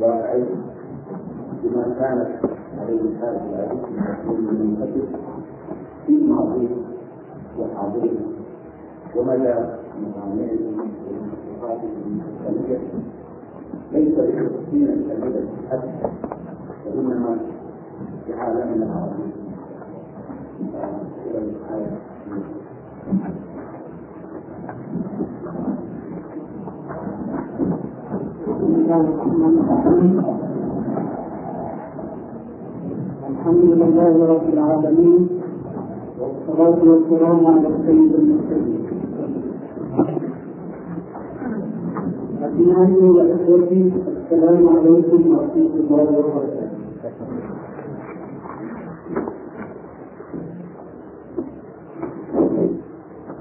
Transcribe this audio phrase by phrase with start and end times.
[0.00, 0.46] واقعين
[1.62, 2.28] بما كانت
[2.78, 3.80] عليه الحاجة العزيز
[4.28, 5.02] من قبل
[6.06, 6.68] في الماضي
[7.58, 8.18] وحاضره
[9.16, 9.54] ومدى
[10.02, 10.58] مصانعه
[11.06, 12.78] وصفاته الإنسانية
[13.92, 16.10] ليس بتحسين الأبد حتى
[16.86, 17.36] وإنما
[18.26, 19.30] في عالمنا العربي.
[21.26, 21.98] إلى الآية
[33.30, 35.22] الحمد لله رب العالمين
[36.20, 38.82] والصلاة والسلام على السيد المرسلين.
[42.42, 43.82] أبنائي وإخوتي
[44.16, 46.68] السلام عليكم ورحمة الله وبركاته.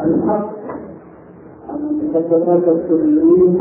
[0.03, 0.49] الحق
[1.69, 3.51] أن المخدرات السريين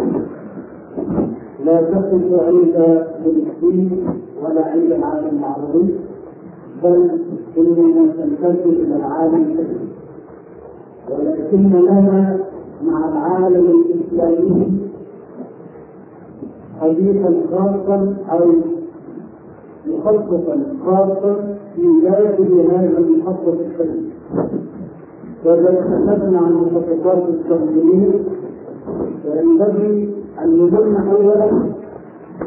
[1.65, 4.07] لا تقف عند فلسطين
[4.43, 5.95] ولا عند العالم العربي
[6.85, 7.11] بل
[7.59, 9.89] اننا تمتد إلى العالم كله
[11.11, 12.39] ولكن لنا
[12.87, 14.79] مع العالم الإسلامي
[16.81, 18.53] حديثا خاصا أو
[19.87, 24.13] مخصصا خاصا في جانب هذا المحطة الشريف
[25.45, 28.25] وإذا تحدثنا عن مخططات التنظيم
[29.23, 31.73] فينبغي أن نظن أولا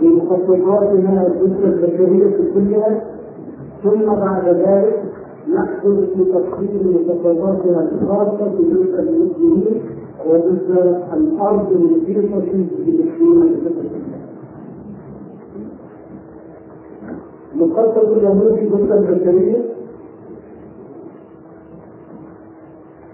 [0.02, 3.04] بمخططاتها الجزء البشرية كلها
[3.84, 5.04] ثم بعد ذلك
[5.48, 9.82] نأخذ في تفصيل مخططاتها الخاصة بجزء المسلمين
[10.30, 12.40] وجزء الأرض المحيطة
[12.86, 13.56] بالمسلمين
[17.56, 19.66] مخطط اليهود في جزء البشرية.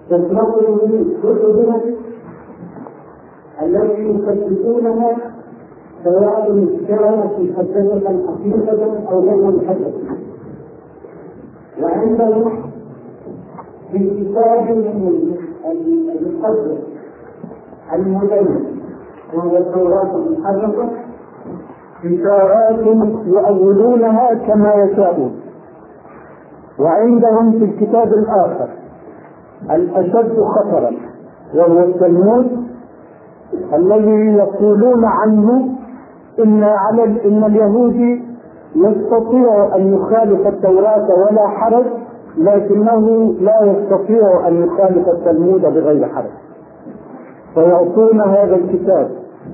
[0.09, 0.59] تطلق
[1.23, 1.81] جزء منها
[3.61, 5.17] التي يفتشونها
[6.03, 9.91] سواء كانت محددة حقيقة أو غير محددة
[11.81, 12.51] وعندهم
[13.91, 14.69] في كتاب
[15.71, 16.81] المقدس
[17.93, 18.65] المدين
[19.33, 20.89] وهو التوراة المحرفة
[22.05, 22.79] إشارات
[23.25, 25.31] يؤولونها كما يشاءون.
[26.79, 28.69] وعندهم في الكتاب الآخر
[29.71, 30.91] الأشد خطرا
[31.55, 32.70] وهو التلمود
[33.73, 35.69] الذي يقولون عنه
[36.39, 38.23] إن على إن اليهودي
[38.75, 41.85] يستطيع أن يخالف التوراة ولا حرج
[42.37, 46.31] لكنه لا يستطيع أن يخالف التلمود بغير حرج
[47.53, 49.09] فيعطون هذا الكتاب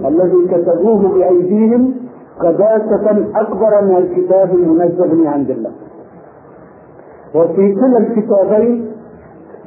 [0.06, 1.94] الذي كتبوه بأيديهم
[2.40, 5.72] قداسة أكبر من الكتاب المنزل من عند الله.
[7.36, 8.92] وفي كلا الكتابين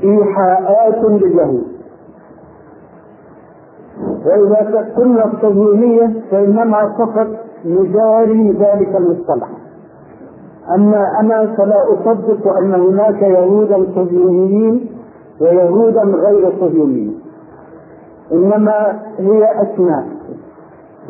[0.04, 1.79] إيحاءات لليهود
[4.26, 7.26] وإذا قلنا الصهيونية فإنما فقط
[7.64, 9.48] نجاري ذلك المصطلح.
[10.76, 14.86] أما أنا فلا أصدق أن هناك يهودا صهيونيين
[15.40, 17.20] ويهودا غير صهيونيين
[18.32, 20.04] إنما هي أسماء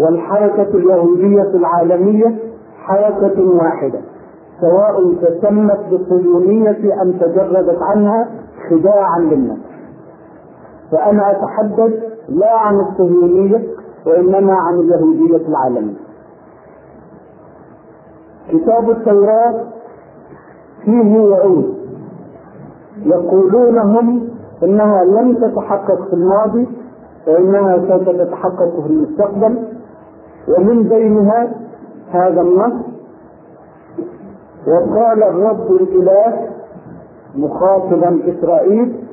[0.00, 2.36] والحركة اليهودية العالمية
[2.78, 4.00] حركة واحدة.
[4.60, 8.28] سواء تسمت بالصهيونية أم تجردت عنها
[8.70, 9.58] خداعا للناس
[10.92, 11.92] فأنا أتحدث
[12.30, 13.64] لا عن الصهيونية
[14.06, 15.96] وإنما عن اليهودية العالمية
[18.50, 19.64] كتاب التوراة
[20.84, 21.74] فيه وعود
[23.06, 24.28] يقولون هم
[24.62, 26.68] إنها لم تتحقق في الماضي
[27.26, 29.64] وإنها سوف تتحقق في المستقبل.
[30.48, 31.52] ومن بينها
[32.10, 32.72] هذا النص
[34.66, 36.48] وقال الرب الإله
[37.34, 39.04] مخاطبا إسرائيل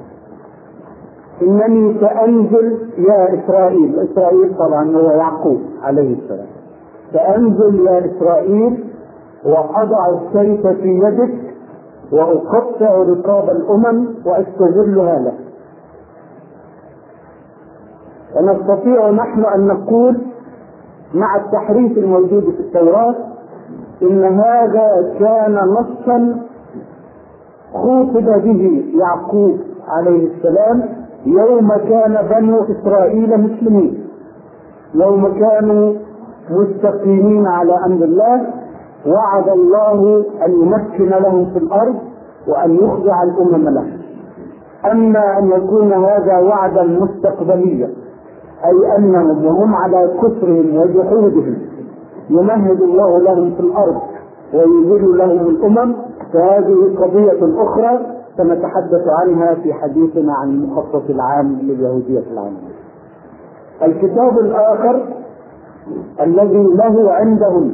[1.41, 6.47] إنني سأنزل يا إسرائيل إسرائيل طبعا هو يعقوب عليه السلام.
[7.13, 8.83] سأنزل يا إسرائيل
[9.45, 11.33] وأضع السيف في يدك
[12.11, 15.37] وأقطع رقاب الأمم واستذلها لك.
[18.35, 20.21] ونستطيع نحن أن نقول
[21.13, 23.15] مع التحريف الموجود في التوراة
[24.01, 26.39] إن هذا كان نصا
[27.73, 30.96] خوطب به يعقوب عليه السلام
[31.27, 34.07] يوم كان بنو إسرائيل مسلمين.
[34.95, 35.93] يوم كانوا
[36.49, 38.41] مستقيمين على أمر الله
[39.07, 41.95] وعد الله أن يمكن لهم في الأرض
[42.47, 43.87] وأن يخضع الأمم له
[44.91, 47.89] أما أن يكون هذا وعدا مستقبليا
[48.65, 51.55] أي أنهم وهم على كفرهم وجحودهم.
[52.29, 54.01] يمهد الله لهم في الأرض
[54.53, 55.95] ويذل لهم الأمم.
[56.33, 57.99] فهذه قضية أخرى
[58.37, 62.57] سنتحدث عنها في حديثنا عن المخطط العام لليهودية العامة.
[63.83, 65.05] الكتاب الآخر
[66.21, 67.73] الذي له عندهم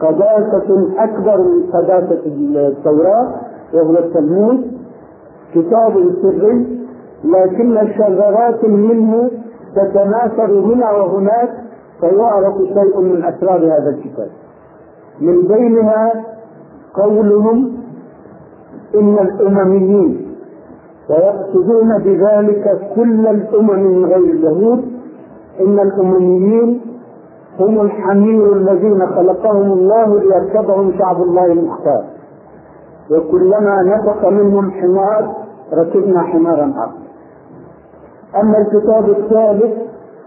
[0.00, 3.28] قداسة أكبر من قداسة التوراة
[3.74, 4.72] وهو التلمود
[5.54, 6.80] كتاب سري
[7.24, 9.30] لكن شذرات منه
[9.76, 11.50] تتناثر هنا وهناك
[12.00, 14.28] فيعرف شيء من أسرار هذا الكتاب
[15.20, 16.12] من بينها
[16.94, 17.72] قولهم
[18.94, 20.26] إن الأمميين
[21.10, 24.84] ويقصدون بذلك كل الأمم من غير اليهود
[25.60, 26.80] إن الأمميين
[27.60, 32.04] هم الحمير الذين خلقهم الله ليركبهم شعب الله المختار.
[33.10, 35.34] وكلما نطق منهم حمار
[35.72, 36.98] ركبنا حمارا آخر.
[38.40, 39.72] أما الكتاب الثالث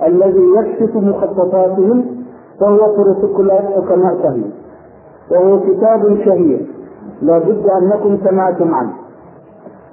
[0.07, 2.05] الذي يكشف مخططاتهم
[2.59, 4.39] فهو بروتوكولات حكماء
[5.31, 6.78] وهو كتاب شهير.
[7.21, 8.93] لا بد أنكم سمعتم عنه.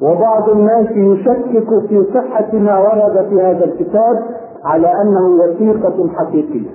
[0.02, 4.22] وبعض الناس يشكك في صحة ما ورد في هذا الكتاب
[4.64, 6.70] على أنه وثيقة حقيقية.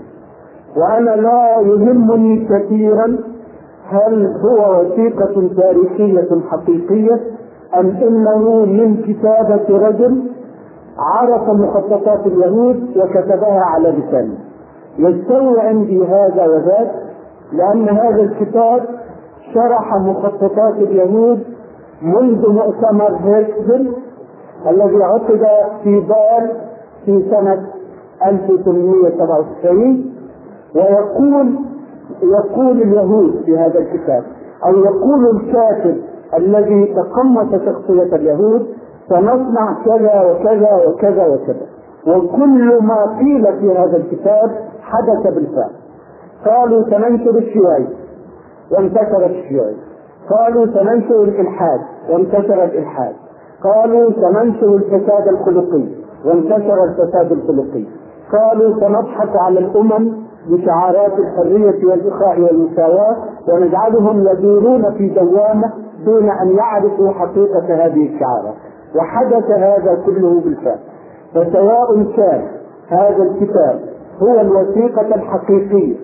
[0.77, 3.17] وأنا لا يهمني كثيرا
[3.89, 7.19] هل هو وثيقة تاريخية حقيقية
[7.79, 10.23] أم إنه من كتابة رجل
[10.99, 14.37] عرف مخططات اليهود وكتبها على لسانه.
[14.97, 16.91] يستوي عندي هذا وذاك
[17.53, 18.85] لأن هذا الكتاب
[19.53, 21.43] شرح مخططات اليهود
[22.01, 23.93] منذ مؤتمر هيركزل
[24.69, 25.47] الذي عقد
[25.83, 26.51] في بال
[27.05, 27.67] في سنة
[28.25, 30.05] 1897
[30.75, 31.55] ويقول
[32.23, 34.23] يقول اليهود في هذا الكتاب
[34.65, 35.97] أو يقول الكاتب
[36.37, 38.67] الذي تقمص شخصية اليهود
[39.09, 41.65] سنصنع كذا وكذا وكذا وكذا.
[42.07, 44.51] وكل ما قيل في هذا الكتاب
[44.81, 45.71] حدث بالفعل.
[46.45, 47.87] قالوا سننشر الشيوعي
[48.71, 49.75] وانتشر الشيوعي
[50.29, 51.79] قالوا سننشر الإلحاد
[52.09, 53.13] وانتشر الإلحاد.
[53.63, 55.85] قالوا سننشر الفساد الخلقي
[56.25, 57.85] وانتشر الفساد الخلقي.
[58.31, 60.13] قالوا سنضحك على الأمم
[60.49, 63.15] بشعارات الحرية والإخاء والمساواة
[63.53, 65.73] ونجعلهم يدورون في دوامة
[66.05, 68.55] دون أن يعرفوا حقيقة هذه الشعارات
[68.95, 70.79] وحدث هذا كله بالفعل.
[71.33, 72.47] فسواء كان
[72.87, 73.79] هذا الكتاب
[74.23, 75.95] هو الوثيقة الحقيقية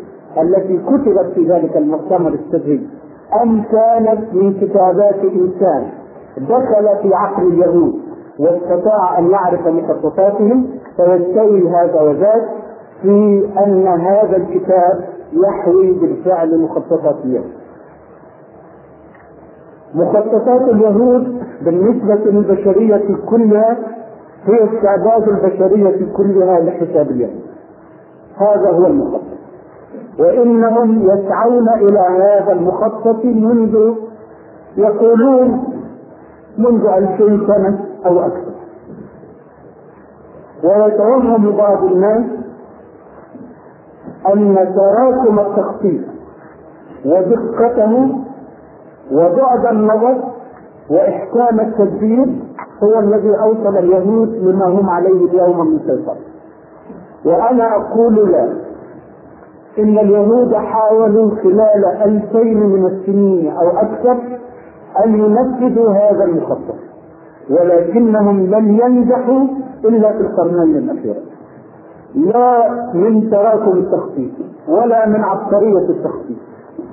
[0.42, 2.88] التي كتبت في ذلك المؤتمر السري
[3.44, 5.88] أم كانت من كتابات إنسان
[6.38, 7.94] دخل في عقل اليهود
[8.40, 10.68] واستطاع أن يعرف مخططاتهم
[10.98, 12.50] فيستوي هذا وذاك
[13.02, 17.52] في أن هذا الكتاب يحوي بالفعل مخططات اليهود.
[19.96, 23.78] مخططات اليهود بالنسبة للبشرية كلها
[24.46, 27.42] هي استعداد البشرية كلها لحساب اليهود.
[28.38, 29.27] هذا هو المخطط
[30.20, 33.94] وإنهم يسعون إلى هذا المخطط منذ
[34.78, 35.64] يقولون
[36.58, 38.52] منذ ألفين سنة أو أكثر.
[40.64, 42.24] ويتوهم بعض الناس
[44.34, 46.02] أن تراكم التخطيط
[47.06, 48.10] ودقته
[49.12, 50.24] وبعد النظر
[50.90, 52.26] وإحكام التدبير
[52.84, 56.18] هو الذي أوصل اليهود لما هم عليه اليوم من سيطرة
[57.26, 58.67] وأنا أقول لا.
[59.80, 64.18] إن اليهود حاولوا خلال ألفين من السنين أو أكثر
[65.06, 66.76] أن ينفذوا هذا المخطط
[67.50, 69.48] ولكنهم لم ينجحوا
[69.86, 71.26] إلا في القرنين الأخيرين.
[72.16, 74.32] لا من تراكم التخطيط
[74.70, 76.38] ولا من عبقرية التخطيط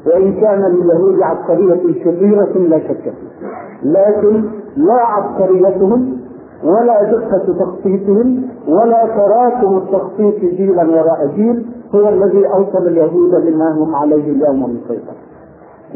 [0.06, 3.46] وإن كان لليهود عبقرية شريرة لا شك فيه.
[3.82, 4.44] لكن
[4.76, 6.18] لا عبقريتهم
[6.64, 13.94] ولا دقة تخطيطهم ولا تراكم التخطيط جيلا وراء جيل هو الذي أوصل اليهود لما هم
[13.94, 15.16] عليه اليوم من سيطرة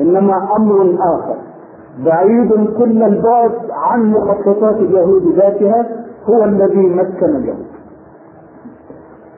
[0.00, 1.36] إنما أمر آخر.
[2.04, 5.86] بعيد كل البعد عن مخططات اليهود ذاتها
[6.24, 7.66] هو الذي مكن اليهود.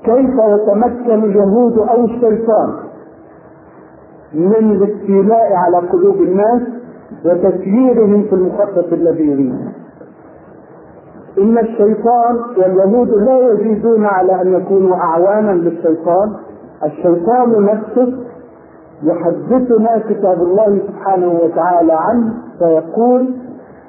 [0.04, 2.74] كيف يتمكن اليهود أو الشيطان
[4.34, 6.62] من الاستيلاء على قلوب الناس
[7.24, 9.54] وتسييرهم في المخطط الذي يريد
[11.40, 16.32] إن الشيطان واليهود لا يزيدون على أن يكونوا أعوانا للشيطان.
[16.84, 18.14] الشيطان نفسه
[19.02, 23.34] يحدثنا كتاب الله سبحانه وتعالى عنه فيقول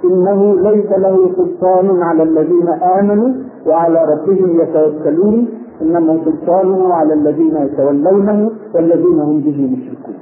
[0.03, 3.33] إنه ليس له سلطان على الذين آمنوا
[3.67, 5.47] وعلى ربهم يتوكلون.
[5.81, 10.15] إنما سلطانه على الذين يتولونه والذين هم به مشركون.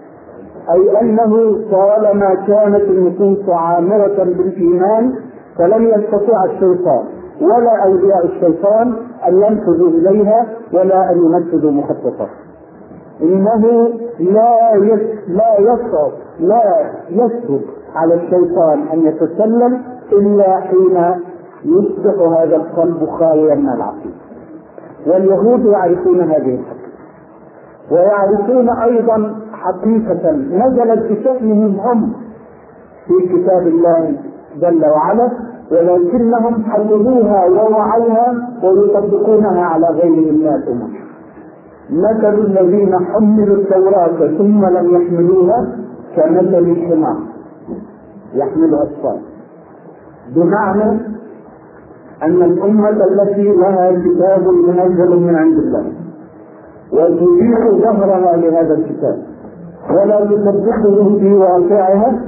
[0.71, 5.13] أي أنه طالما كانت النفوس عامرة بالإيمان
[5.57, 7.18] فلم يستطع الشيطان.
[7.41, 8.93] ولا أولياء الشيطان
[9.27, 12.29] أن ينفذوا إليها ولا أن ينفذوا مخططات
[13.21, 14.75] إنه لا
[15.27, 17.59] لا يصعب لا يسهل
[17.95, 19.81] على الشيطان أن يتسلل
[20.11, 21.21] إلا حين
[21.65, 24.15] يصبح هذا القلب خاليا من العقيدة.
[25.07, 26.89] واليهود يعرفون هذه الحقيقة.
[27.91, 32.13] ويعرفون أيضا حقيقة نزلت بشأنهم هم
[33.07, 34.17] في كتاب الله
[34.61, 35.31] جل وعلا
[35.71, 40.89] ولكنهم حللوها ووعوها ويطبقونها على من الامم
[41.91, 45.75] مثل الذين حملوا التوراة ثم لم يحملوها
[46.15, 47.17] كمثل الحمار.
[48.33, 49.17] يحمل أسفار
[50.35, 50.99] بمعنى
[52.23, 55.85] أن الأمة التي لها كتاب منزل من عند الله
[56.93, 59.17] وتريح ظهرها لهذا الكتاب
[59.89, 62.21] ولا تطبقه في واقعها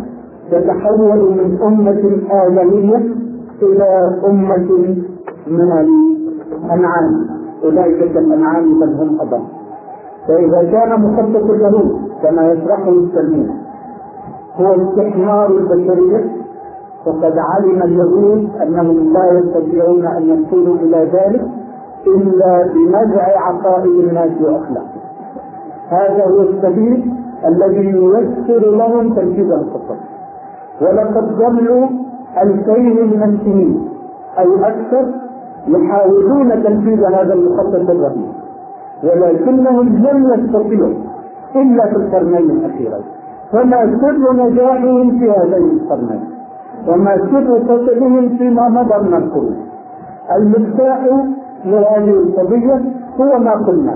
[0.51, 3.15] تتحول من أمة آدمية
[3.63, 4.95] إلى أمة
[5.47, 7.27] من الأنعام.
[7.63, 9.41] أولئك كالأنعام بل هم أضل.
[10.27, 13.49] فإذا كان مخطط اليهود كما يشرحه السلمون
[14.55, 16.25] هو استحمار البشرية
[17.05, 21.41] فقد علم اليهود أنهم لا يستطيعون أن يصلوا إلى ذلك
[22.07, 25.01] إلا بنزع عقائد الناس وأخلاقهم.
[25.89, 27.13] هذا هو السبيل
[27.45, 29.97] الذي ييسر لهم تنفيذ الخطط
[30.81, 31.87] ولقد ظلوا
[32.43, 33.89] ألفين من السنين
[34.39, 35.05] أو أكثر
[35.67, 38.31] يحاولون تنفيذ هذا المخطط الرهيب.
[39.03, 40.93] ولكنهم لم يستطيعوا
[41.55, 43.03] إلا في القرنين الأخيرين.
[43.51, 46.23] فما سر نجاحهم في هذين القرنين؟
[46.87, 49.55] وما سر فشلهم فيما مضى من القرون؟
[50.37, 50.99] المفتاح
[51.65, 52.81] لهذه القضية
[53.19, 53.95] هو ما قلنا.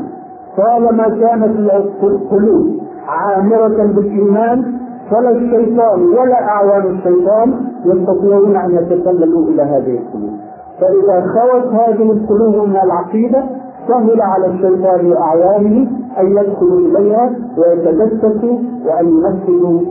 [0.57, 1.71] طالما كانت
[2.03, 2.65] القلوب
[3.07, 4.73] عامرة بالإيمان
[5.11, 7.53] فلا الشيطان ولا أعوان الشيطان
[7.85, 10.33] يستطيعون أن يتسللوا إلى هذه القلوب
[10.81, 13.43] فإذا خوت هذه القلوب من العقيدة
[13.87, 15.87] سهل على الشيطان وأعوانه
[16.19, 19.81] أن يدخلوا إليها ويتجسسوا وأن ينفذوا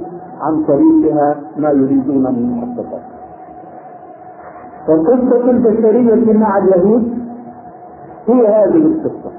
[0.41, 3.03] عن طريقها ما يريدون من محققات.
[4.87, 7.19] فقصة البشرية مع اليهود
[8.29, 9.31] هي هذه القصة.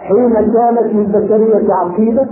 [0.00, 2.26] حين كانت للبشرية عقيدة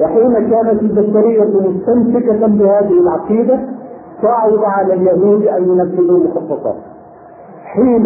[0.00, 3.60] وحين كانت البشرية مستمسكة بهذه العقيدة
[4.22, 6.76] صعب على اليهود أن ينفذوا مخططات.
[7.64, 8.04] حين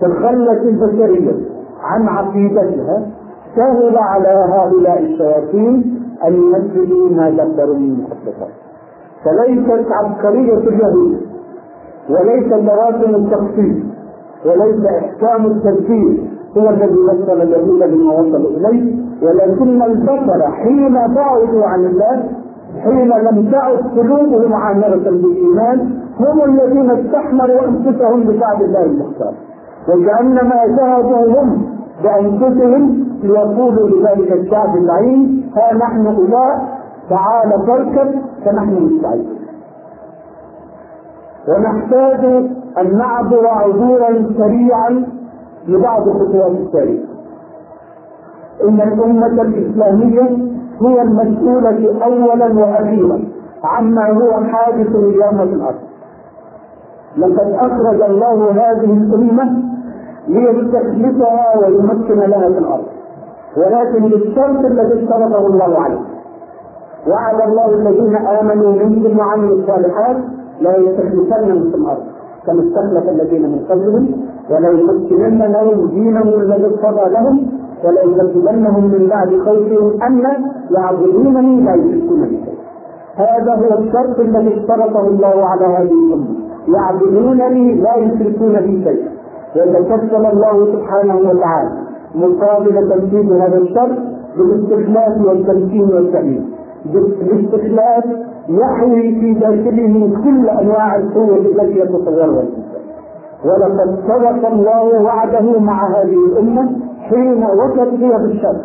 [0.00, 1.32] تخلت البشرية
[1.82, 3.06] عن عقيدتها
[3.56, 8.50] سهل على هؤلاء الشياطين أن ينفذوا ما دبروا من مخططات
[9.24, 11.20] فليست عبقرية اليهود
[12.10, 13.76] وليس لوازم التخطيط
[14.46, 21.84] وليس إحكام التركيب هو الذي وصل اليهود لما وصلوا إليه ولكن البشر حين بعدوا عن
[21.84, 22.24] الله
[22.84, 25.90] حين لم تعد قلوبهم عامرة بالإيمان
[26.20, 29.34] هم الذين استحملوا أنفسهم بشعب الله المختار.
[29.88, 31.62] وكأنما ذهبوا هم
[32.02, 36.60] بأنفسهم ليقولوا لذلك الشعب اللعين ها نحن أولئك
[37.10, 38.14] تعال فاركب
[38.44, 39.38] فنحن مستعدون.
[41.48, 42.24] ونحتاج
[42.80, 45.06] أن نعبر عبورا سريعا
[45.68, 47.00] لبعض خطوات التاريخ
[48.68, 50.22] إن الأمة الإسلامية
[50.82, 53.24] هي المسؤولة أولا وأخيرا
[53.64, 55.78] عما هو حادث اليوم في الأرض.
[57.16, 59.62] لقد أخرج الله هذه الأمة
[60.28, 62.84] ليستخلفها ويمكن لها في الأرض.
[63.56, 66.00] ولكن بالشرط الذي اشترطه الله عليه.
[67.08, 70.16] وعد الله الذين آمنوا منكم وعملوا الصالحات
[70.60, 72.02] لا يستخلفنهم في الأرض
[72.46, 77.46] كما استخلف الذين من قبلهم ولا يمكنن لهم دينهم الذي ارتضى لهم
[77.84, 80.24] ولا يكذبنهم من بعد خوفهم أن
[80.70, 82.38] يعبدونني لا يشركون بي
[83.16, 86.34] هذا هو الشرط الذي اشترطه الله على هذه الأمة.
[86.68, 89.08] يعبدونني لا يشركون بي شيئا.
[89.56, 91.70] وتكفل الله سبحانه وتعالى
[92.14, 93.98] مقابل تنفيذ هذا الشرط
[94.36, 96.50] بالاستخلاف والتمكين والتأمين.
[97.20, 98.04] بالاستخلاف
[98.48, 102.44] يحوي في داخله كل أنواع القوة التي يتصورها
[103.44, 108.56] ولقد صدق الله وعده مع هذه الأمة حين وصلت هي بالشر.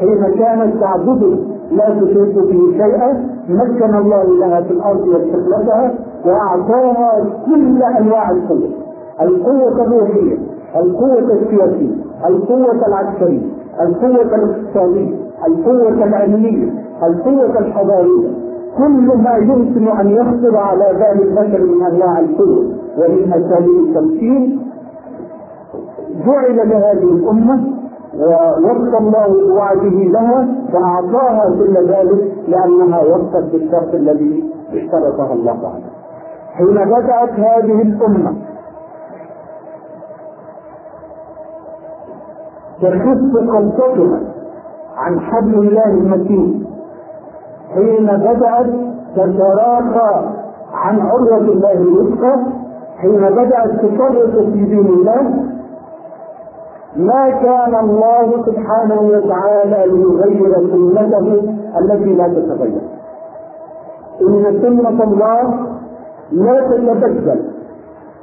[0.00, 1.36] حين كانت تعبده
[1.72, 5.94] لا تشرك به شيئا مكن الله لها في الأرض واستخلفها
[6.26, 8.70] وأعطاها كل أنواع القوه
[9.20, 10.38] القوة الروحية
[10.76, 11.94] القوة السياسية
[12.28, 13.40] القوة العسكرية
[13.80, 15.14] القوة الاقتصادية
[15.48, 18.28] القوة العلمية القوة الحضارية.
[18.78, 22.66] كل ما يمكن أن يخطر على بال البشر من أنواع القوه
[22.98, 24.62] ومن أساليب التمكين
[26.26, 27.64] جعل لهذه الأمة
[28.18, 35.84] ووفى الله بوعده لها فأعطاها كل ذلك لأنها وفت بالشرط الذي اشترطها الله تعالى.
[36.54, 38.32] حين بدأت هذه الأمة
[42.82, 44.20] تخف قبضتها
[44.96, 46.66] عن حبل الله المتين
[47.74, 48.66] حين بدأت
[49.16, 50.24] تتراخى
[50.74, 52.36] عن عروة الله الوثقى
[52.96, 55.22] حين بدأت تفرط في دين الله
[56.96, 61.42] ما كان الله سبحانه وتعالى ليغير سنته
[61.80, 62.80] التي لا تتغير.
[64.22, 65.66] إن سنة الله
[66.32, 67.40] لا تتبدل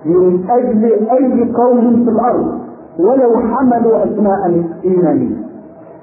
[0.05, 2.59] من أجل أي قوم في الأرض
[2.99, 5.35] ولو حملوا أسماء ايمانيه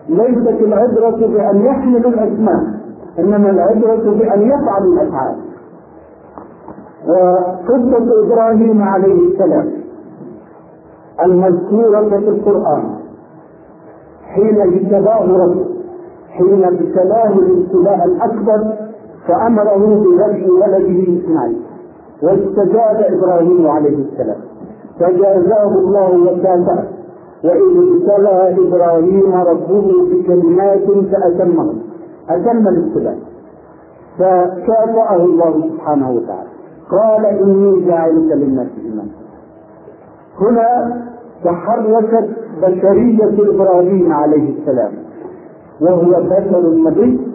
[0.09, 2.76] ليست العبرة بأن يحملوا الأسماء.
[3.19, 5.37] إنما العبره بأن يفعلوا الأفعال.
[7.09, 9.71] وقصة إبراهيم عليه السلام
[11.25, 12.85] المذكورة في القرآن
[14.35, 15.67] حين اجتباه ربه
[16.31, 18.73] حين ابتلاه الابتلاء الأكبر
[19.29, 21.61] فأمره بذبح ولده إسماعيل.
[22.23, 24.37] واستجاب إبراهيم عليه السلام.
[25.01, 26.85] فجازاه الله وكافاه
[27.45, 31.75] واذ ابتلى إبراهيم ربه بكلمات فأتمه.
[32.31, 33.19] اتم الابتلاء.
[34.19, 36.49] فكافاه الله سبحانه وتعالى.
[36.91, 39.09] قال إني جاعلك للناس اماما
[40.41, 41.03] هنا
[41.45, 42.29] تحركت
[42.63, 44.93] بشرية إبراهيم عليه السلام
[45.81, 47.29] وهو بشر النبي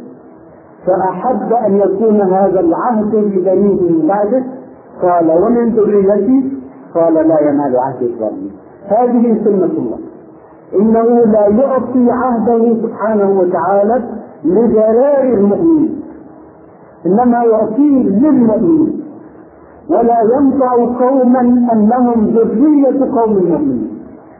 [0.88, 4.44] فأحب أن يكون هذا العهد ببنيه من بعده.
[5.02, 6.54] قال ومن ذريتي؟
[6.96, 8.52] قال لا ينال عهد الظالمين.
[8.88, 9.98] هذه سنة الله.
[10.76, 14.04] إنه لا يعطي عهده سبحانه وتعالى
[14.46, 16.02] لجلال المؤمنين.
[17.06, 19.02] إنما يعطيه للمؤمنين.
[19.90, 20.74] ولا ينفع
[21.06, 21.42] قوما
[21.74, 23.90] أنهم ذرية قوم المؤمنين.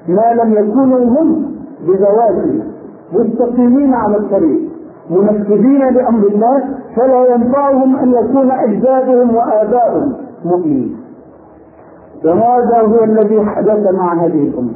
[0.08, 1.46] ما لم يكونوا هم
[1.88, 2.64] بذواتهم
[3.14, 4.62] مستقيمين على الطريق.
[5.10, 6.64] منفذين لأمر الله.
[6.96, 10.14] فلا ينفعهم أن يكون أجدادهم وآباؤهم
[10.46, 10.98] مؤمنين.
[12.26, 14.74] وهذا هو الذي حدث مع هذه الأمة؟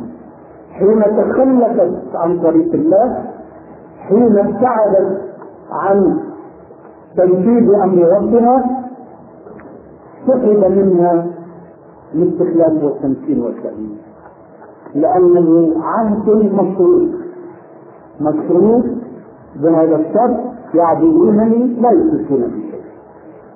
[0.71, 3.34] حين تخلفت عن طريق الله
[4.07, 5.21] حين ابتعدت
[5.71, 6.19] عن
[7.17, 8.65] تنفيذ أمر ربها
[10.27, 11.25] سحب منها
[12.13, 13.97] الاستخلاف والتمكين والتأمين.
[14.95, 17.09] لأنه عهد مشروط
[18.21, 18.83] مشروط
[19.55, 20.37] بهذا الشرط
[20.73, 22.65] يعبدونني لا يشركون بي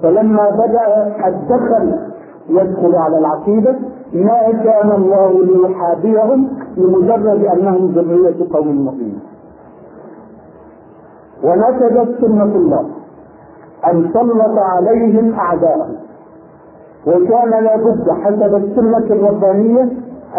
[0.04, 0.88] فلما بدأ
[1.28, 2.00] الدخل
[2.50, 3.76] يدخل على العقيدة
[4.14, 9.09] ما كان الله ليحابيهم لمجرد أنهم ذرية قوم مؤمنين.
[11.44, 12.86] ونفذت سنة الله
[13.92, 15.96] أن سلط عليهم اعداءهم
[17.08, 19.82] وكان لابد حسب السنة الربانية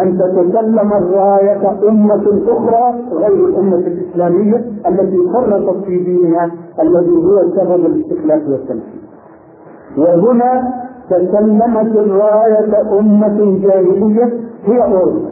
[0.02, 7.86] أن تتكلم الراية أمة أخرى غير الأمة الإسلامية التي فرطت في دينها الذي هو سبب
[7.86, 9.00] الاستخلاف والتمثيل.
[9.98, 10.72] وهنا
[11.10, 14.32] تكلمت الراية أمة جاهلية
[14.64, 15.30] هي أوروبا.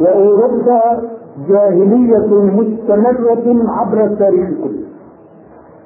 [0.00, 0.80] وأوروبا
[1.48, 4.84] جاهلية مستمرة عبر التاريخ كله.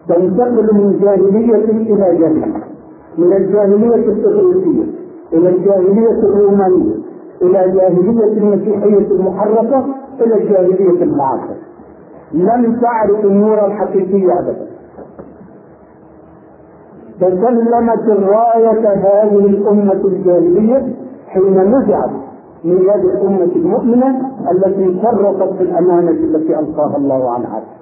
[0.09, 2.65] تنتقل من جاهلية إلى جاهلية.
[3.19, 4.85] من الجاهلية الإغريقية
[5.33, 6.95] إلى الجاهلية الرومانية
[7.43, 9.85] إلى جاهلية المسيحية المحرفة
[10.21, 11.57] إلى الجاهلية المعاصرة
[12.33, 14.67] لم تعرف النور الحقيقي ابدا
[17.21, 20.95] تسلمت الراية هذه الأمة الجاهلية
[21.29, 22.11] حين نزعت
[22.65, 27.79] من يد الأمة المؤمنة التي فرطت في الأمانة التي ألقاها الله عن عبد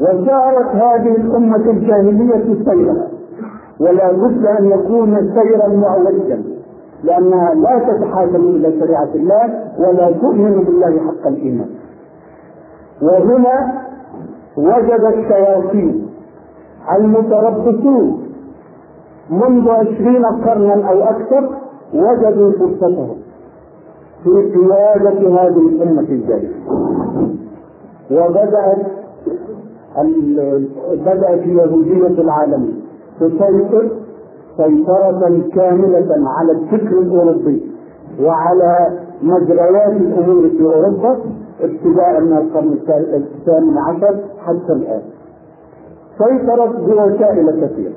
[0.00, 3.08] وسارت هذه الأمة الجاهلية سيرا
[3.80, 6.42] ولا بد أن يكون سيرا معوجا
[7.04, 11.68] لأنها لا تتحاكم إلى شريعة الله ولا تؤمن بالله حق الإيمان.
[13.02, 13.82] وهنا
[14.56, 16.06] وجد الشياطين
[16.96, 18.22] المتربصون.
[19.30, 21.50] منذ عشرين قرنا أو أكثر
[21.94, 23.16] وجدوا فرصتهم.
[24.24, 26.54] في قيادة هذه الأمة الجاهلية
[28.10, 28.86] وبدأت
[31.06, 32.72] بدأت اليهودية العالمية.
[33.20, 33.90] تسيطر
[34.56, 37.62] سيطرة كاملة على الفكر الأوروبي
[38.22, 41.18] وعلى مجريات الأمور في أوروبا
[41.60, 42.78] ابتداء من القرن
[43.14, 45.02] الثامن عشر حتى الآن.
[46.18, 47.92] سيطرت بوسائل كثيرة.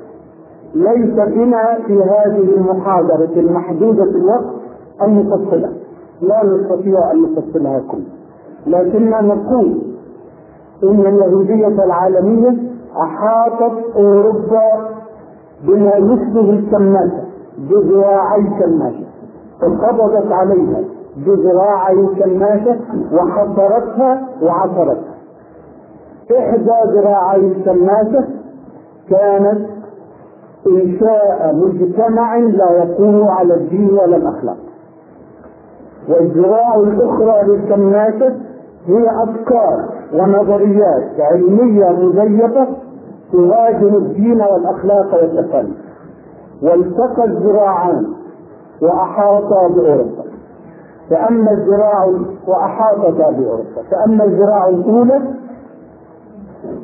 [0.74, 4.54] ليس بنا في هذه المحاضرة المحدودة الوقت
[5.02, 5.72] أن نفصلها.
[6.22, 8.12] لا نستطيع أن نفصلها كلها
[8.66, 9.82] لكننا نقول
[10.82, 12.56] إن اليهودية العالمية
[13.02, 14.88] أحاطت أوروبا
[15.66, 17.22] بما يشبه الكماشة
[17.58, 19.04] بذراعي كماشة
[19.60, 20.80] فقبضت عليها
[21.16, 22.76] بذراعي كماشة
[23.12, 25.12] وحصرتها وعصرتها
[26.38, 28.24] إحدى ذراعي الكماشة
[29.10, 29.66] كانت
[30.66, 34.56] إنشاء مجتمع لا يقوم على الدين ولا الأخلاق.
[36.08, 38.36] والذراع الأخرى للكماشة
[38.86, 42.66] هي أفكار ونظريات علمية مزيفة
[43.32, 45.74] تواجه الدين والأخلاق والتقاليد
[46.62, 48.06] والتقى الذراعان
[48.82, 50.22] واحاطا بأوروبا.
[51.10, 53.82] فأما الزراعة وأحاطت بأوروبا.
[53.90, 55.20] فأما الزراعة الأولى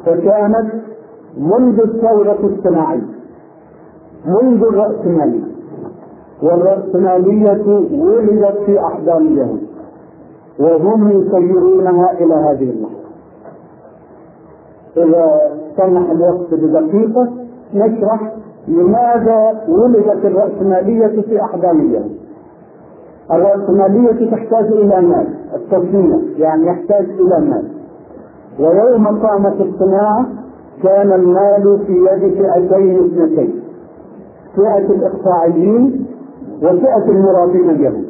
[0.06, 0.72] فكانت
[1.38, 3.18] منذ الثورة الصناعية
[4.26, 5.47] منذ الرأسمالية.
[6.42, 9.62] والرأسمالية ولدت في أحضان اليهود
[10.58, 12.98] وهم يسيرونها إلى هذه اللحظة
[14.96, 15.40] إذا
[15.76, 17.28] سمح الوقت بدقيقة
[17.74, 18.32] نشرح
[18.68, 22.16] لماذا ولدت الرأسمالية في أحضان اليهود
[23.32, 27.64] الرأسمالية تحتاج إلى مال التصنيع يعني يحتاج إلى مال.
[28.60, 30.26] ويوم قامت الصناعة
[30.82, 33.62] كان المال في يد فئتين اثنتين.
[34.56, 36.06] فئة الإقطاعيين
[36.62, 38.06] وفئة المرابين اليهود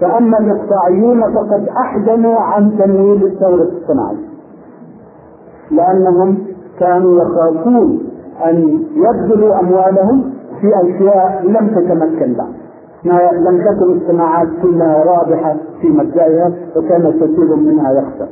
[0.00, 4.28] فأما الإقطاعيون فقد أحجموا عن تمويل الثورة الصناعية.
[5.70, 6.38] لأنهم
[6.80, 7.98] كانوا يخافون
[8.46, 12.54] أن يبذلوا أموالهم في أشياء لم تتمكن بعد.
[13.04, 18.28] ما لم تكن الصناعات كلها رابحة في مبدأها وكان كثير منها يخسر.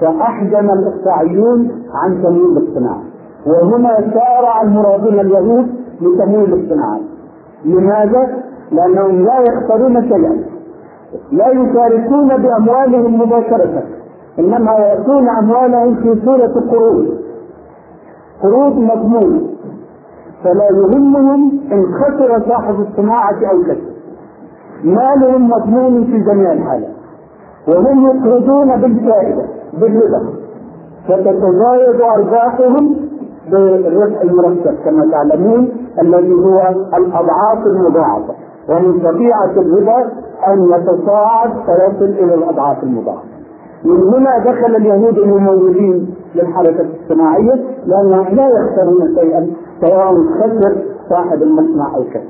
[0.00, 3.02] فأحجم الإقطاعيون عن تمويل الصناعة.
[3.46, 5.66] وهنا سارع المرابون اليهود
[6.00, 7.02] لتمويل الصناعات
[7.64, 10.44] لماذا؟ لأنهم لا يخسرون شيئا
[11.32, 13.82] لا يشاركون بأموالهم مباشرة
[14.38, 17.06] إنما يأتون أموالهم في صورة قروض.
[18.42, 19.40] قروض مضمونة
[20.44, 23.92] فلا يهمهم إن خسر صاحب الصناعة أو كسب.
[24.84, 26.90] مالهم مضمون في جميع الحالات
[27.68, 30.20] وهم يقرضون بالفائدة بالربا
[31.08, 32.96] فتتزايد أرباحهم
[33.50, 35.68] بالربح المرتب كما تعلمون
[36.02, 38.34] الذي هو الأضعاف المضاعفة.
[38.68, 40.10] ومن طبيعة الربا
[40.48, 43.28] أن يتصاعد فيصل إلى الأضعاف المضاعفة.
[43.84, 47.54] من هنا دخل اليهود الممولين للحركة الصناعية
[47.86, 49.46] لأنهم لا يخسرون شيئا
[49.80, 50.76] سواء خسر
[51.10, 52.22] صاحب المصنع أو كذا.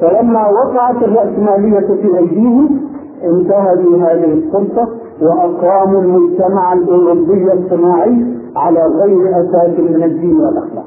[0.00, 2.80] فلما وقعت الرأسمالية في أيديهم
[3.24, 4.88] انتهزوا هذه الفرصة
[5.22, 10.84] وأقاموا المجتمع الأوروبي الصناعي على غير أساس من الدين والأخلاق.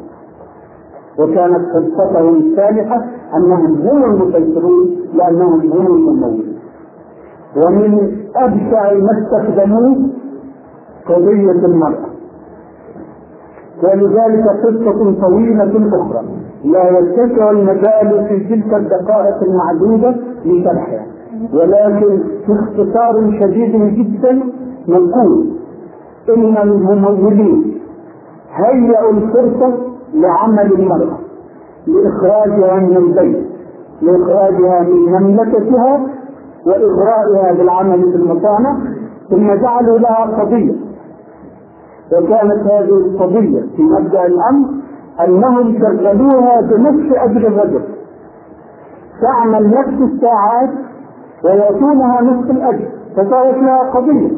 [1.19, 3.06] وكانت فرصتهم السانحة
[3.38, 6.43] أنهم هم المسيطرون لأنهم هم الممولون
[7.56, 9.95] ومن أبشع ما استخدموه
[11.10, 12.06] قضية المرأة.
[13.84, 16.23] ولذلك قصة طويلة أخرى.
[16.65, 21.06] لا يتسع المجال في تلك الدقائق المعدودة لشرحها
[21.54, 24.39] ولكن في اختصار شديد جدا
[24.88, 25.49] نقول
[26.38, 27.73] إن الممولين
[28.54, 29.73] هيئوا الفرصة
[30.13, 31.17] لعمل المرأة
[31.88, 33.45] لإخراجها من البيت
[34.02, 36.02] لإخراجها من مملكتها
[36.65, 38.78] وإغرائها بالعمل في المصانع
[39.30, 40.76] ثم جعلوا لها قضية.
[42.13, 44.69] وكانت هذه القضية في مبدأ الأمر
[45.26, 47.84] أنهم شغلوها بنفس أجر الرجل.
[49.21, 50.69] تعمل نفس الساعات
[51.45, 54.32] ويأتونها نصف الأجر فصارت لها قضية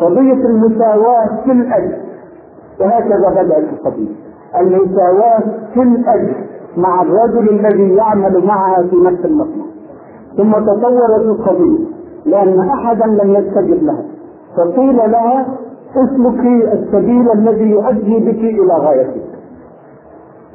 [0.00, 1.98] قضية المساواة في الأجر.
[2.80, 4.25] وهكذا بدأت القضية.
[4.60, 5.42] المساواة
[5.74, 6.34] في الأجر
[6.76, 9.64] مع الرجل الذي يعمل معها في نفس المصنع.
[10.36, 11.84] ثم تطورت القضية
[12.26, 14.04] لأن أحدا لم يستجب لها.
[14.56, 15.46] فقيل لها
[15.96, 19.22] اسلكي السبيل الذي يؤدي بك إلى غايتك.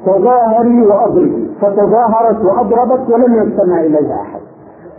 [0.06, 4.40] تظاهري وأضربي فتظاهرت وأضربت ولم يستمع إليها أحد.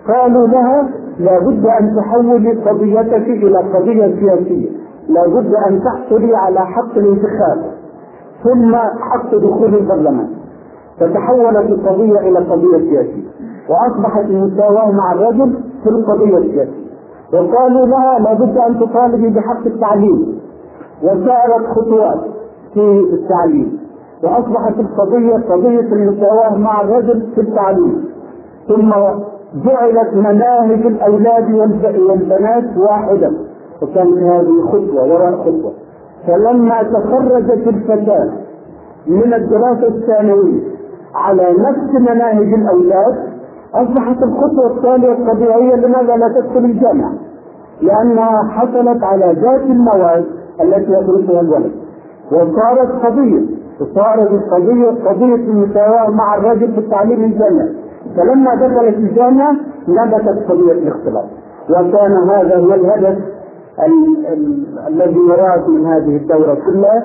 [0.07, 4.69] قالوا لها لابد أن تحولي قضيتك إلى قضية سياسية.
[5.09, 7.72] لابد أن تحصلي على حق الانتخاب.
[8.43, 10.27] ثم حق دخول البرلمان.
[10.99, 13.23] فتحولت القضية إلى قضية سياسية.
[13.69, 15.53] وأصبحت المساواة مع الرجل
[15.83, 16.83] في القضية السياسية.
[17.33, 20.39] وقالوا لها لابد أن تطالبي بحق التعليم.
[21.03, 22.19] وسارت خطوات
[22.73, 23.79] في التعليم.
[24.23, 28.05] وأصبحت القضية قضية المساواة مع الرجل في التعليم.
[28.67, 28.91] ثم
[29.65, 31.53] جعلت مناهج الأولاد
[32.09, 33.31] والبنات واحدة.
[33.81, 35.71] وكانت هذه خطوة وراء خطوة.
[36.27, 38.29] فلما تخرجت الفتاة
[39.07, 40.61] من الدراسة الثانوية
[41.15, 43.15] على نفس مناهج الأولاد
[43.75, 47.11] أصبحت الخطوة الثانية الطبيعية لماذا لا تدخل الجامعة؟
[47.81, 50.25] لأنها حصلت على ذات المواد
[50.61, 51.71] التي يدرسها الولد.
[52.31, 53.41] وصارت قضية
[53.81, 57.75] وصارت القضية قضية المساواة مع الرجل في التعليم الجامعي.
[58.17, 59.55] فلما دخلت الجامعة
[59.87, 61.25] نبتت قضية الاختلاط
[61.69, 63.21] وكان هذا هو الهدف ال- ال-
[64.87, 67.03] الذي يراد من هذه الدورة كلها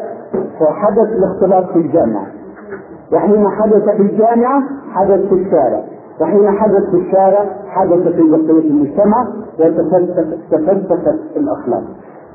[0.60, 2.26] فحدث الاختلاط في الجامعة.
[3.12, 5.82] وحين حدث في الجامعة حدث في الشارع.
[6.20, 9.28] وحين حدث في الشارع حدث في بقية المجتمع
[9.60, 11.82] وتفسفت الأخلاق.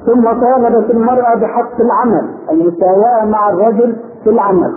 [0.06, 4.74] ثم طالبت المرأة بحق العمل المساواة مع الرجل في العمل.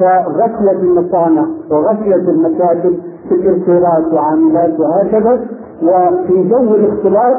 [0.00, 2.98] فغسلت المصانع وغسلت المكاتب
[3.30, 5.40] سكرتيرات وعاملات وهكذا.
[5.82, 7.36] وفي جو الاختلاط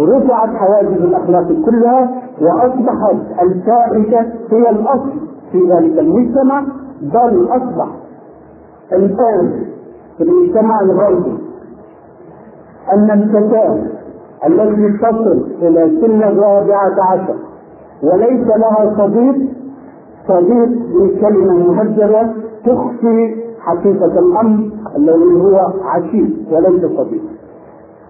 [0.00, 5.10] رفعت حواجز الأخلاق كلها وأصبحت الفاحشة هي الأصل
[5.52, 6.64] في ذلك المجتمع
[7.02, 7.88] بل أصبح
[8.92, 9.64] الان
[10.18, 11.38] في المجتمع الغربي
[12.92, 13.78] أن الفتاه
[14.46, 17.34] التي تصل إلى سن الرابعة عشر
[18.02, 19.36] وليس لها صديق
[20.28, 22.32] صديق بكلمه مهذبه
[22.66, 27.22] تخفي حقيقة الأمر الذي هو عشيق وليس صديق.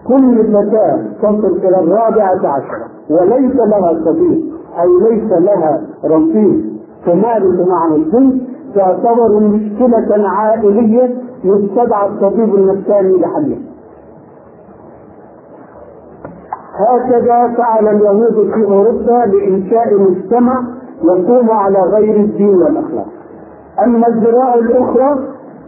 [0.07, 4.41] كل فتاة تصل إلى الرابعة عشرة وليس لها صديق
[4.81, 6.63] أي ليس لها رفيق
[7.05, 8.33] تمارس معه الجنس
[8.75, 13.57] تعتبر مشكلة عائلية يستدعى الطبيب النفساني لحلها.
[16.79, 20.63] هكذا فعل اليهود في أوروبا لإنشاء مجتمع
[21.03, 23.07] يقوم على غير الدين والأخلاق.
[23.85, 25.19] أما الذراع الأخرى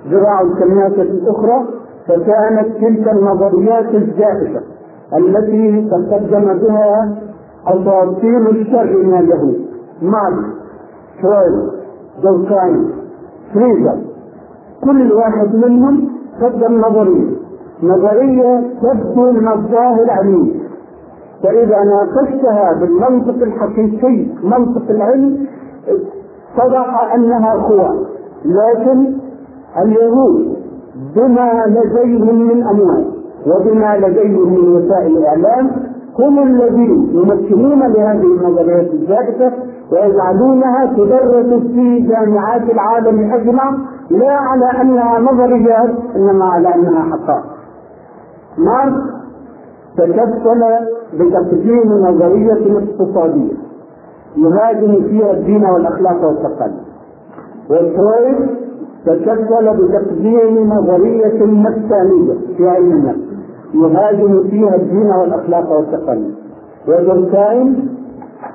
[0.07, 1.65] ذراع الكناسة الأخرى
[2.07, 4.61] فكانت تلك النظريات الزائفة
[5.17, 7.17] التي تقدم بها
[7.67, 9.65] أساطير الشر من اليهود.
[10.01, 10.49] ماركس
[11.21, 11.69] فرويد
[12.23, 12.89] دوركايم
[13.53, 13.97] فريزر
[14.83, 16.09] كل واحد منهم
[16.41, 17.35] قدم نظرية.
[17.83, 20.59] نظرية تبدو من الظاهر عليم
[21.43, 25.47] فإذا ناقشتها بالمنطق الحقيقي منطق العلم
[26.57, 28.05] اتضح أنها قوى
[28.45, 29.13] لكن
[29.81, 30.58] اليهود
[31.15, 33.05] بما لديهم من أموال
[33.47, 35.71] وبما لديهم من وسائل الإعلام
[36.19, 39.51] هم الذين يمكنون لهذه النظريات الزائفه
[39.91, 43.77] ويجعلونها تدرس في جامعات العالم أجمع
[44.09, 47.45] لا على أنها نظريات إنما على أنها حقائق.
[48.57, 49.09] ماركس
[49.97, 50.63] تكفل
[51.13, 53.53] بتقديم نظرية اقتصادية
[54.37, 56.83] يهاجم فيها الدين والأخلاق والتقاليد.
[57.69, 58.49] وفرويد
[59.05, 63.19] تشكل بتقديم نظرية نفسانية في علم النفس
[63.73, 66.33] يهاجم فيها الدين والأخلاق والتقاليد.
[66.87, 67.89] ودوركايم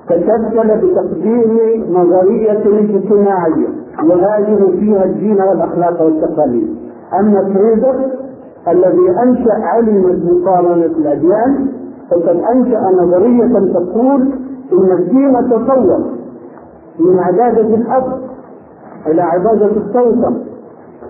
[0.08, 3.68] تشكل بتقديم نظرية اجتماعية
[4.10, 6.68] يهاجم فيها الدين والأخلاق والتقاليد.
[7.20, 7.94] أما فريدر
[8.68, 11.66] الذي أنشأ علم مقارنة الأديان
[12.10, 14.20] فقد أنشأ نظرية تقول
[14.72, 16.04] إن الدين تطور
[17.00, 18.33] من عبادة الأب.
[19.06, 20.36] إلى عبادة التوسم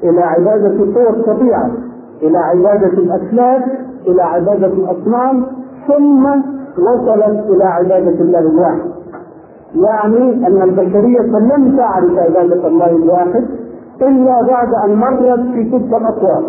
[0.02, 1.70] إلى عبادة قوى الطبيعة
[2.22, 3.62] إلى عبادة الأسلاف
[4.06, 5.46] إلى عبادة الأصنام
[5.88, 6.26] ثم
[6.78, 8.94] وصلت إلى عبادة الله الواحد.
[9.74, 13.44] يعني أن البشرية لم تعرف عبادة الله الواحد
[14.02, 16.42] إلا بعد أن مرت في تلك الأطوار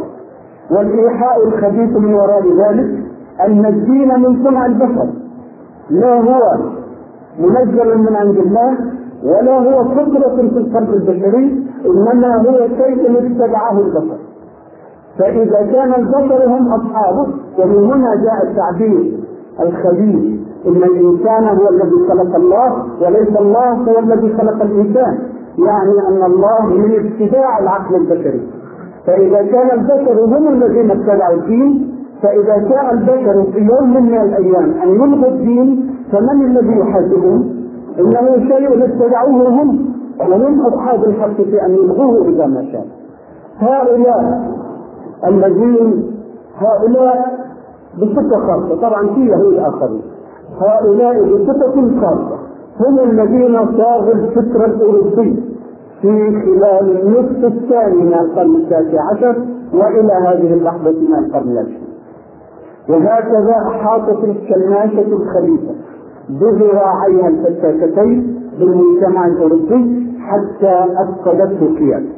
[0.71, 3.03] والإيحاء الخبيث من وراء ذلك
[3.47, 5.10] أن الدين من صنع البشر.
[5.89, 6.41] لا هو؟
[7.39, 8.77] منزل من عند الله
[9.25, 14.17] ولا هو فطرة في القلب البشري إنما هو شيء ابتدعه البشر.
[15.19, 17.27] فإذا كان البشر هم أصحابه
[17.59, 19.11] ومن هنا جاء التعبير
[19.59, 25.17] الخبيث إن الإنسان هو الذي خلق الله وليس الله هو الذي خلق الإنسان.
[25.67, 28.41] يعني أن الله من ابتداع العقل البشري.
[29.07, 34.89] فإذا كان البشر هم الذين ابتدعوا الدين فإذا جاء البشر في يوم من الأيام أن
[34.89, 37.55] يلغوا الدين فمن الذي يحاسبهم؟
[37.99, 39.95] انه شيء ابتدعوه هم.
[40.21, 42.86] ومن أصحاب الحق في أن يلغوه إذا ما شاء.
[43.60, 44.51] هؤلاء
[45.27, 46.12] الذين
[46.58, 47.45] هؤلاء
[47.97, 50.01] بصفة خاصة طبعا في يهود آخرين.
[50.62, 52.38] هؤلاء بصفة خاصة
[52.79, 55.43] هم الذين صاغوا الفكر الأوروبي
[56.01, 59.36] في خلال النصف الثاني من القرن التاسع عشر
[59.73, 61.86] وإلى هذه اللحظة من القرن العشرين.
[62.89, 65.75] وهكذا أحاطت الكناشة الخليفة.
[66.29, 72.15] بذراعيها الفتاكتين بالمجتمع الأوروبي حتى افقدته قيادته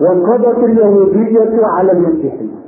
[0.00, 2.60] وانقضت اليهودية على المسيحية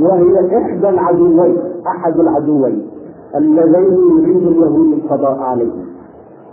[0.00, 2.86] وهي إحدى العدوين أحد العدوين
[3.36, 5.84] اللذين يريد اليهود القضاء عليهم.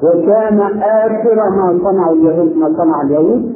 [0.03, 3.53] وكان آخر ما صنع اليهود ما صنع اليهود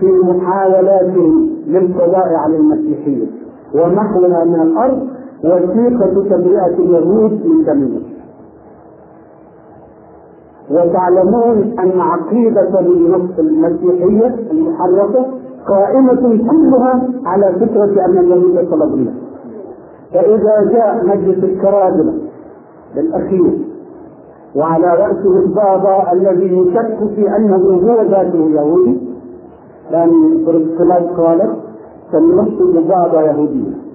[0.00, 3.26] في محاولاتهم للقضاء على المسيحية
[3.74, 5.06] ومحوها من الأرض
[5.44, 8.02] وثيقة تبرئة اليهود من دم
[10.70, 12.80] وتعلمون أن عقيدة
[13.38, 15.26] المسيحية المحرفة
[15.68, 16.14] قائمة
[16.50, 19.12] كلها على فكرة أن اليهود طلبوا
[20.12, 22.14] فإذا جاء مجلس الكرادلة
[22.94, 23.58] بالأخير
[24.56, 28.98] وعلى رأسه البابا الذي يشك في أنه هو ذاته يهودي
[29.90, 31.56] لأن برسكلاس قالت
[32.12, 33.91] فالنص بابا يهودية.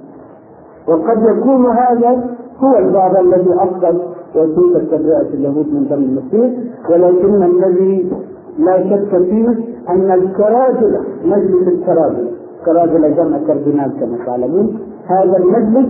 [0.88, 2.24] وقد يكون هذا
[2.60, 4.02] هو الباب الذي أفضل
[4.36, 6.52] وثيقة تبرئة اليهود من دم المسيح
[6.90, 8.12] ولكن الذي
[8.60, 9.48] لا شك فيه
[9.90, 12.32] أن الكراجلة مجلس الكراجلة
[12.66, 15.90] كراجلة جمع كاردينال كما تعلمون هذا المجلس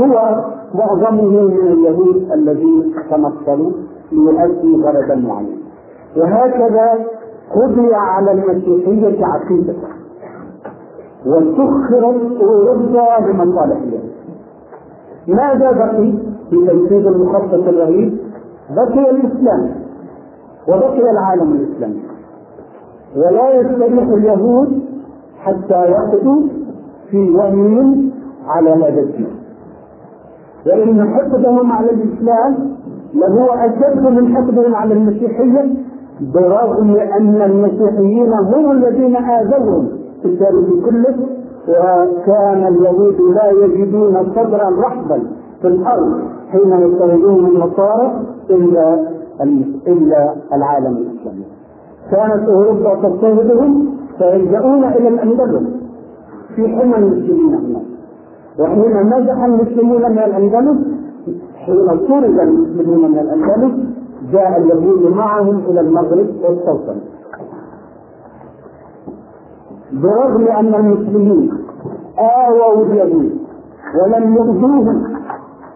[0.00, 0.44] هو
[0.74, 3.70] معظمه من اليهود الذين تمثلوا
[4.12, 5.56] ليؤدي غرضا معينا
[6.16, 6.92] وهكذا
[7.54, 9.74] قضي على المسيحية عقيدة
[11.26, 14.10] وسخرت أوروبا بمصالح اليهود
[15.28, 16.12] ماذا بقي
[16.50, 18.18] في تنفيذ المخطط الرهيب؟
[18.76, 19.70] بقي الإسلام
[20.68, 22.02] وبقي العالم الإسلامي
[23.16, 24.82] ولا يستريح اليهود
[25.38, 26.42] حتى يقضوا
[27.10, 28.10] في وهم
[28.46, 29.28] على هذا الدين
[30.66, 32.76] وإن حقدهم على الإسلام
[33.14, 35.74] لهو أشد من حقدهم على المسيحية
[36.34, 39.88] برغم أن المسيحيين هم الذين آذوهم
[40.22, 41.16] في التاريخ كله
[41.76, 45.22] وكان اليهود لا يجدون صدرا رحبا
[45.62, 46.20] في الأرض
[46.52, 49.06] حين يضطهدون النصارى إلا
[49.86, 51.44] إلا العالم الإسلامي.
[52.10, 55.62] كانت أوروبا تضطهدهم فيلجؤون إلى الأندلس
[56.56, 57.82] في حمى المسلمين هناك.
[58.58, 60.78] وحين نجح المسلمون من الأندلس
[61.56, 63.74] حين طرد المسلمون من الأندلس
[64.32, 67.00] جاء اليهود معهم إلى المغرب والسلطنة
[69.92, 71.52] برغم أن المسلمين
[72.18, 73.30] آووا اليهود
[74.02, 75.16] ولم يؤذوهم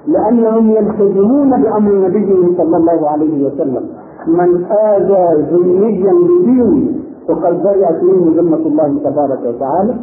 [0.07, 3.85] لأنهم يلتزمون بأمر النبي صلى الله عليه وسلم.
[4.27, 6.93] من آذى ذميا بدينه
[7.29, 9.95] فقد برئت منه ذمة الله تبارك وتعالى.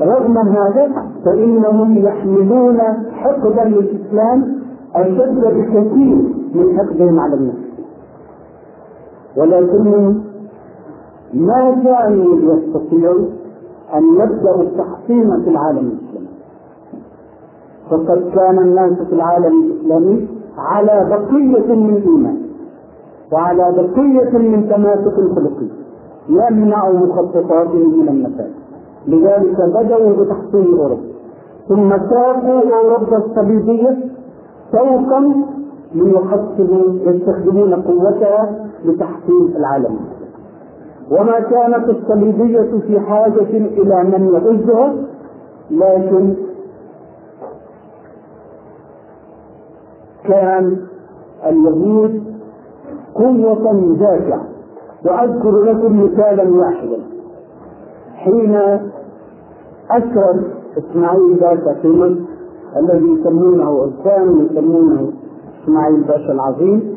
[0.00, 0.92] رغم هذا
[1.24, 2.80] فإنهم يحملون
[3.12, 4.54] حقدا للإسلام
[4.96, 6.16] أشد بكثير
[6.54, 7.54] من حقدهم على الناس.
[9.36, 10.24] ولكنهم
[11.34, 13.24] ما كانوا يستطيعوا
[13.94, 16.28] أن يبدأوا التحصين في العالم الإسلامي.
[17.90, 20.28] فقد كان الناس في العالم الإسلامي
[20.58, 22.36] على بقية من إيمان
[23.32, 25.68] وعلى بقية من تماسك خلقي
[26.28, 28.54] يمنع مخططاتهم من المساجد
[29.06, 31.02] لذلك بدأوا بتحصين أوروبا.
[31.68, 33.98] ثم ساقوا أوروبا الصليبية
[34.72, 35.34] سوقا
[35.94, 39.96] ليحصلوا يستخدمون قوتها لتحصيل العالم
[41.10, 44.94] وما كانت الصليبية في حاجة إلى من يعزها
[45.70, 46.34] لكن
[50.24, 50.76] كان
[51.46, 52.24] اليهود
[53.14, 54.44] قوة دافعة
[55.06, 56.98] وأذكر لكم مثالا واحدا.
[58.14, 58.54] حين
[59.90, 60.42] أسرد
[60.78, 61.88] إسماعيل باشا في
[62.76, 65.12] الذي يسمونه أو كانوا يسمونه
[65.64, 66.96] إسماعيل باشا العظيم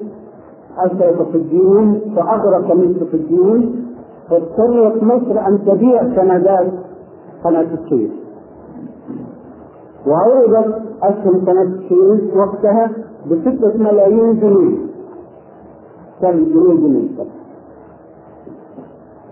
[0.77, 3.86] أسرد في الديون فأغرق مصر في الديون.
[4.29, 6.67] فاضطرت مصر أن تبيع سندات
[7.43, 8.11] قناة السويس.
[10.07, 12.91] وعرضت أسهم قناة السويس وقتها
[13.31, 14.77] بستة ملايين جنيه.
[16.21, 17.07] كم جنيه جنيه؟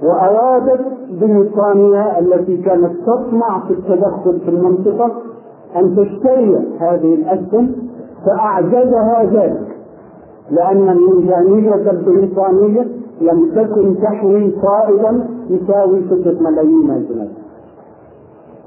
[0.04, 0.82] وأرادت
[1.22, 5.12] بريطانيا التي كانت تطمع في التدخل في المنطقة
[5.76, 7.72] أن تشتري هذه الأسهم
[8.26, 9.68] فأعجزها ذلك
[10.52, 12.88] لأن الميزانية البريطانية
[13.22, 17.28] لم تكن تحوي فائضا يساوي ستة ملايين جنيه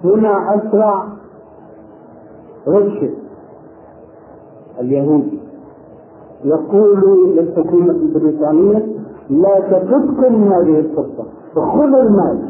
[0.04, 1.04] هنا أسرع
[2.68, 3.14] رشد
[4.80, 5.38] اليهودي
[6.44, 8.87] يقول للحكومة البريطانية
[9.30, 12.48] لا تفدكم هذه الفرصة فخذوا المال.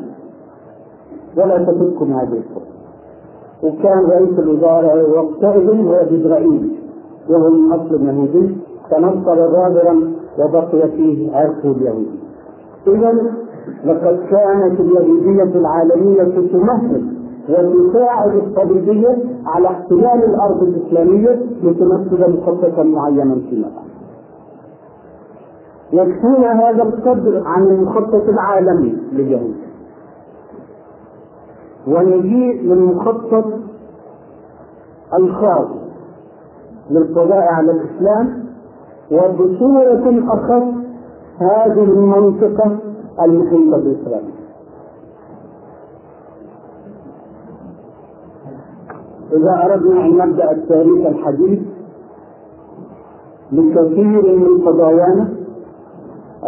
[1.36, 2.78] ولا تفدكم هذه الفرصة
[3.62, 6.78] وكان رئيس الوزراء وقتئذ هو جبرائيل
[7.30, 8.56] وهو من أصل يهودي
[8.90, 12.18] تنصر ظاهرا وبقي فيه عرفه اليهودي
[12.86, 13.12] إذا
[13.84, 23.68] لقد كانت اليهودية العالمية تمهد وتساعد الصليبية على احتلال الأرض الإسلامية لتنفذ مخططا معينا فيما
[23.68, 23.88] بعد.
[25.92, 29.54] يكفينا هذا القدر عن المخطط العالمي لليهود.
[31.86, 33.44] ونجيء للمخطط
[35.18, 35.68] الخاص
[36.90, 38.47] للقضاء على الإسلام
[39.12, 40.64] وبصورة أخص
[41.38, 42.76] هذه المنطقة
[43.22, 44.34] المحيطة بإسرائيل.
[49.32, 51.58] إذا أردنا أن نبدأ التاريخ الحديث
[53.52, 55.28] بكثير من قضايانا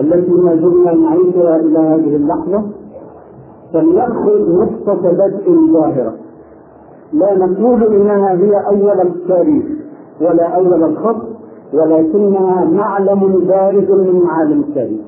[0.00, 2.62] التي ما زلنا نعيشها إلى هذه اللحظة
[3.72, 6.14] فلنأخذ نقطة بدء ظاهرة
[7.12, 9.64] لا نقول إنها هي أول التاريخ
[10.20, 11.29] ولا أول الخط
[11.74, 15.00] ولكنها معلم بارز من معالم التاريخ.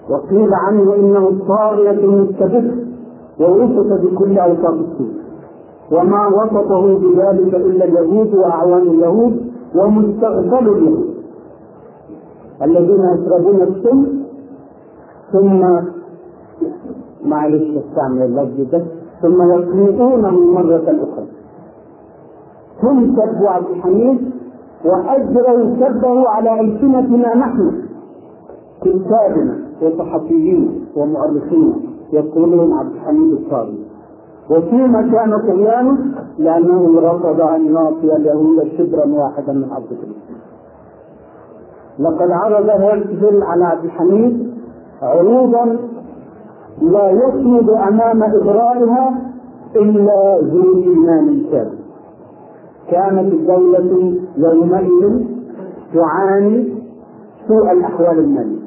[0.09, 2.90] وقيل عنه إنه الطاغية المستبد
[3.41, 5.13] ووصف بكل اوصاف السوء.
[5.91, 11.09] وما وصفه بذلك إلا اليهود وأعوان اليهود ومستقبل اليهود.
[12.61, 14.05] الذين يشربون السم
[15.31, 15.61] ثم
[17.25, 18.81] معلش استعمل اللفظ ده
[19.21, 21.25] ثم يطلقونه مرة أخرى.
[22.83, 24.31] هم سبوا عبد الحميد
[24.85, 27.71] وأجروا سبه على ألسنتنا نحن
[28.81, 31.90] كتابنا وصحفيين ومؤرخين.
[32.14, 33.78] يقولون عبد الحميد الصاوي
[34.49, 35.97] وفيما كان طغيانه
[36.39, 40.38] لأنه رفض أن يعطي اليهود شبرا واحدا من أرض فلسطين
[41.99, 44.51] لقد عرض هيرتزل على عبد الحميد
[45.01, 45.78] عروضا
[46.82, 49.22] لا يصمد أمام إغرائها
[49.76, 51.78] إلا ذو إيمان كامل.
[52.91, 55.24] كانت الدولة يومئذ
[55.93, 56.74] تعاني
[57.47, 58.59] سوء الأحوال المالية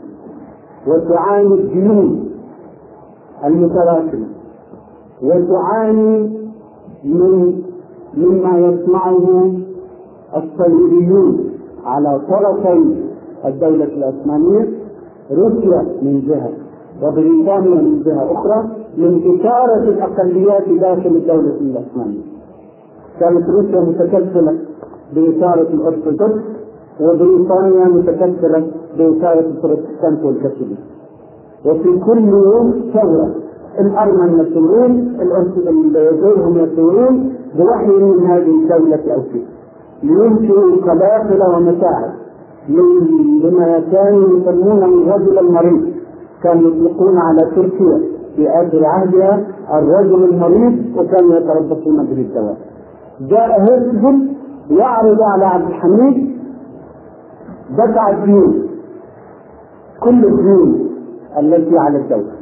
[0.87, 2.31] وتعاني الديون
[3.45, 4.27] المتراكمة
[5.23, 6.31] وتعاني
[7.05, 7.63] من
[8.17, 9.53] مما يصنعه
[10.37, 11.51] الصليبيون
[11.85, 12.95] على طرفي
[13.45, 14.69] الدولة العثمانية
[15.31, 16.51] روسيا من جهة
[17.03, 22.23] وبريطانيا من جهة أخرى من إثارة الأقليات داخل الدولة العثمانية.
[23.21, 24.59] كانت روسيا متكفلة
[25.15, 26.43] بإثارة الأرثوذكس
[27.01, 30.79] وبريطانيا متكفلة بإثارة البروتستانت والكاثوليك.
[31.67, 33.35] وفي كل يوم ثورة
[33.81, 35.17] الأرمن يثورون
[35.97, 39.43] غيرهم يثورون بوحي من هذه الدولة أو فيه
[40.03, 42.11] لينشئوا قبائل ومتاعب
[43.45, 45.95] لما كانوا يسمونه الرجل المريض.
[46.43, 48.01] كانوا يطلقون على تركيا
[48.37, 49.47] في آخر عهدها
[49.79, 52.57] الرجل المريض وكانوا يتربصون به الدواء
[53.21, 54.29] جاء هرتزل
[54.71, 56.37] يعرض على عبد الحميد.
[57.79, 58.67] دفع الديون
[60.01, 60.89] كل الديون
[61.39, 62.33] التي على الدولة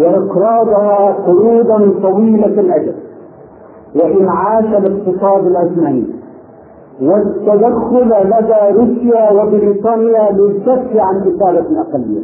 [0.00, 2.94] وإقراضها قروضا طويلة الأجل.
[3.94, 6.04] وإنعاش الاقتصاد العثماني
[7.02, 12.20] والتدخل لدى روسيا وبريطانيا للكف عن إثارة الأقلية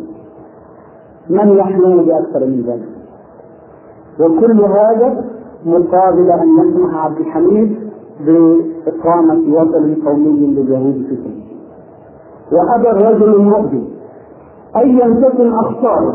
[1.30, 2.88] من يحلم بأكثر من ذلك؟
[4.20, 5.24] وكل هذا
[5.66, 7.76] مقابل أن يسمح عبد الحميد
[8.26, 11.46] بإقامة وطن قومي لليهود في فلسطين
[12.52, 13.84] وأبى الرجل المؤذن.
[14.78, 16.14] أيا تكن أخطاره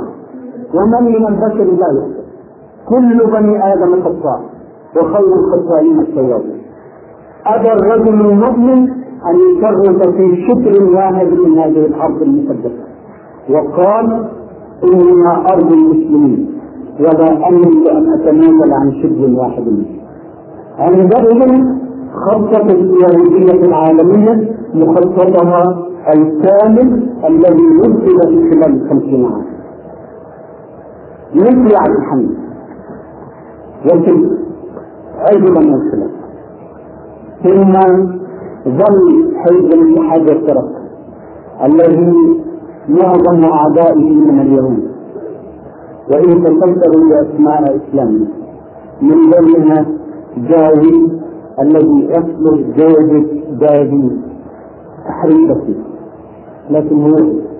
[0.73, 2.05] ومن من البشر لا
[2.89, 4.41] كل بني آدم خطاء.
[4.97, 6.61] وخير الخطائين التوابين
[7.45, 8.89] أبى الرجل المؤمن
[9.29, 12.83] أن يشرف في شكر واحد من هذه الأرض المقدسة
[13.49, 14.25] وقال
[14.83, 16.51] إنها أرض المسلمين.
[16.99, 19.97] ولا أملك أن أتنازل عن شبر واحد منهم.
[20.79, 21.63] عندئذ
[22.25, 29.45] خطط اليهودية العالمية مخططها الكامل الذي نزل في خلال الخمسين عام.
[31.35, 32.37] مثل عبد الحميد.
[33.85, 34.29] وتلك
[35.19, 36.11] عجبا والسلام
[37.43, 37.73] ثم
[38.67, 40.81] ظل حزب الاتحاد والترقي
[41.65, 42.13] الذي
[42.89, 44.91] معظم اعدائه من اليهود.
[46.11, 48.27] وإن تفكروا باسماء اسلامنا
[49.01, 49.85] من بينها
[50.37, 51.11] جاوي
[51.59, 53.27] الذي اصله جوزيف
[53.59, 54.11] داوي
[55.05, 55.61] تحريفه
[56.71, 57.50] لكن هو